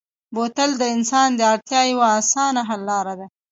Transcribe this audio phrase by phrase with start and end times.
[0.35, 3.27] بوتل د انسان د اړتیا یوه اسانه حل لاره ده.